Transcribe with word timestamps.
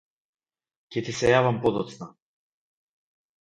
Ќе 0.95 1.03
ти 1.09 1.13
се 1.17 1.29
јавам 1.33 1.61
подоцна. 1.67 2.09